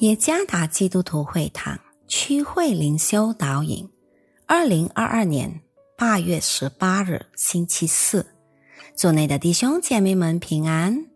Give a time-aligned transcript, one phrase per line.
[0.00, 3.88] 耶加达基督徒会堂区会灵修导引，
[4.44, 5.62] 二零二二年
[5.96, 8.26] 八月十八日星期四，
[8.94, 11.06] 组内的弟兄姐妹们平安。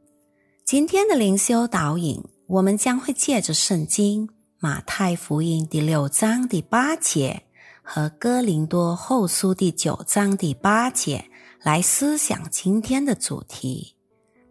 [0.65, 4.27] 今天的灵修导引，我们将会借着圣经
[4.59, 7.43] 马太福音第六章第八节
[7.83, 11.23] 和哥林多后书第九章第八节
[11.63, 13.95] 来思想今天的主题：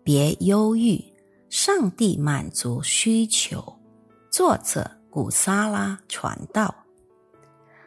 [0.04, 1.04] 别忧郁，
[1.50, 3.79] 上帝满足需求。
[4.40, 6.74] 作者古沙拉传道，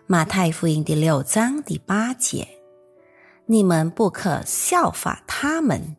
[0.06, 2.46] 马太福音第六章第八节：
[3.46, 5.96] 你们不可效法他们，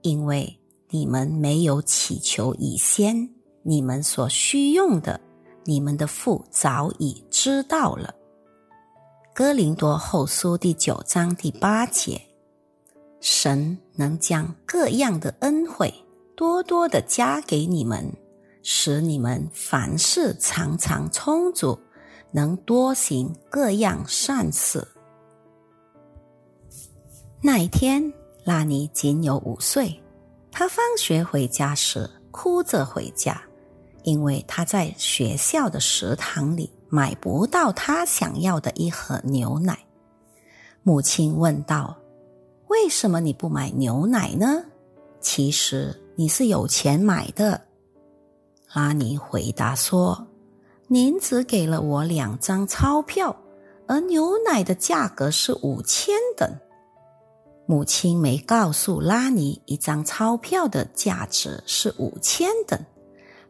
[0.00, 0.58] 因为
[0.88, 3.28] 你们没有祈求以先，
[3.62, 5.20] 你们所需用的，
[5.64, 8.14] 你们的父早已知道了。
[9.34, 12.18] 哥林多后书第九章第八节：
[13.20, 15.92] 神能将各样的恩惠
[16.34, 18.10] 多多的加给你们。
[18.62, 21.78] 使你们凡事常常充足，
[22.30, 24.86] 能多行各样善事。
[27.42, 28.12] 那一天，
[28.44, 29.98] 拉尼仅有五岁。
[30.52, 33.40] 他放学回家时，哭着回家，
[34.02, 39.78] 因为他在学校的食堂里买不到他想要的一盒牛奶。
[40.82, 41.96] 母亲问道
[42.68, 44.64] ：“为什么你不买牛奶呢？
[45.20, 47.60] 其实你是有钱买的。”
[48.72, 50.26] 拉尼回答说
[50.86, 53.34] ：“您只给了我两张钞票，
[53.88, 56.48] 而牛奶的价格是五千等。”
[57.66, 62.78] 母亲没告诉拉尼一张钞票的价值是五千等。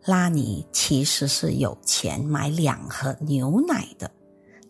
[0.05, 4.11] 拉尼其实是有钱买两盒牛奶的，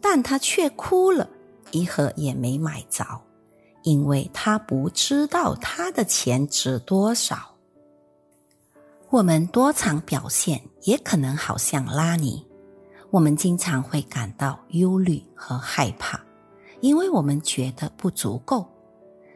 [0.01, 1.29] 但他却哭了，
[1.71, 3.05] 一盒也没买着，
[3.85, 7.50] 因为他不知道他的钱值多少。
[9.11, 12.47] 我们多常表现也可能好像拉尼，
[13.11, 16.21] 我们经常会感到忧虑和害怕，
[16.81, 18.65] 因为我们觉得不足够。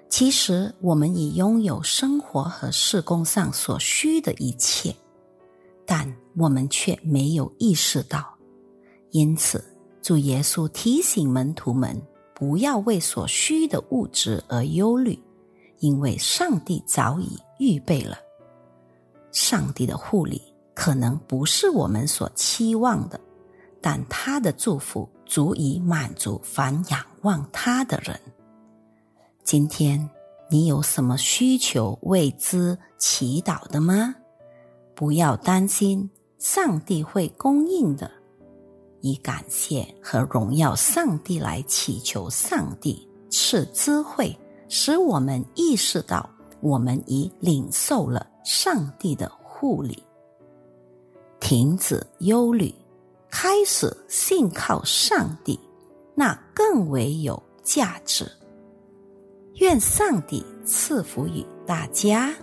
[0.09, 4.95] 其实我们已拥有生活和事工上所需的一切，
[5.85, 8.33] 但我们却没有意识到。
[9.11, 9.65] 因此，
[10.01, 12.01] 主耶稣提醒门徒们
[12.33, 15.19] 不要为所需的物质而忧虑，
[15.81, 18.17] 因为上帝早已预备了。
[19.35, 20.41] 上帝的护理
[20.75, 23.21] 可能不是我们所期望的，
[23.83, 28.19] 但他的祝福足以满足凡仰望他的人。
[29.43, 30.09] 今天
[30.49, 34.15] 你有什么需求为之祈祷的吗？
[34.95, 36.09] 不要担心，
[36.39, 38.09] 上帝会供应的。
[39.01, 44.35] 以感谢和荣耀上帝来祈求上帝赐智慧，
[44.69, 46.31] 使我们意识到
[46.61, 48.25] 我们已领受了。
[48.45, 50.01] 上帝的护理，
[51.41, 52.73] 停止忧虑，
[53.31, 55.59] 开始信靠上帝，
[56.15, 58.31] 那更为有价值。
[59.55, 62.35] 愿上帝赐福于大家。